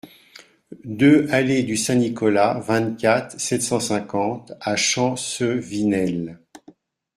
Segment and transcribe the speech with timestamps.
[0.83, 6.39] deux allée du Saint-Nicolas, vingt-quatre, sept cent cinquante à Champcevinel